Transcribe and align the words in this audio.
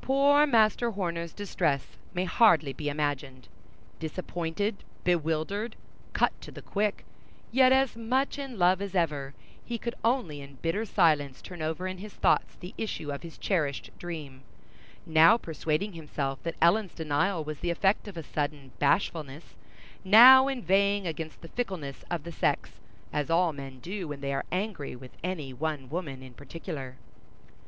Poor 0.00 0.44
Master 0.44 0.90
Horner's 0.90 1.32
distress 1.32 1.96
may 2.12 2.24
hardly 2.24 2.72
be 2.72 2.88
imagined. 2.88 3.46
Disappointed, 4.00 4.78
bewildered, 5.04 5.76
cut 6.12 6.32
to 6.40 6.50
the 6.50 6.62
quick, 6.62 7.04
yet 7.52 7.70
as 7.70 7.94
much 7.94 8.40
in 8.40 8.58
love 8.58 8.82
as 8.82 8.96
ever, 8.96 9.34
he 9.64 9.78
could 9.78 9.94
only 10.04 10.40
in 10.40 10.56
bitter 10.56 10.84
silence 10.84 11.40
turn 11.40 11.62
over 11.62 11.86
in 11.86 11.98
his 11.98 12.12
thoughts 12.12 12.56
the 12.56 12.74
issue 12.76 13.12
of 13.12 13.22
his 13.22 13.38
cherished 13.38 13.96
dream; 14.00 14.42
now 15.06 15.36
persuading 15.36 15.92
himself 15.92 16.42
that 16.42 16.56
Ellen's 16.60 16.96
denial 16.96 17.44
was 17.44 17.60
the 17.60 17.70
effect 17.70 18.08
of 18.08 18.16
a 18.16 18.24
sudden 18.24 18.72
bashfulness, 18.80 19.54
now 20.02 20.48
inveighing 20.48 21.06
against 21.06 21.40
the 21.40 21.50
fickleness 21.54 22.02
of 22.10 22.24
the 22.24 22.32
sex, 22.32 22.72
as 23.12 23.30
all 23.30 23.52
men 23.52 23.78
do 23.78 24.08
when 24.08 24.22
they 24.22 24.32
are 24.34 24.44
angry 24.50 24.96
with 24.96 25.12
any 25.22 25.52
one 25.52 25.88
woman 25.88 26.20
in 26.20 26.34
particular. 26.34 26.96